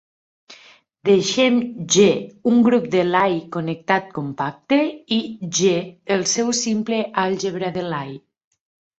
[1.07, 1.57] Deixem
[1.95, 2.05] "G"
[2.51, 4.79] un grup de Lie connectat compacte
[5.17, 5.19] i
[5.59, 5.75] "g"
[6.15, 8.17] el seu simple àlgebra de Lie.